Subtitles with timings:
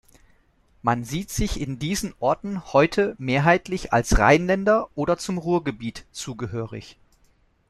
[0.81, 6.97] Man sieht sich in diesen Orten heute mehrheitlich als Rheinländer oder zum Ruhrgebiet zugehörig.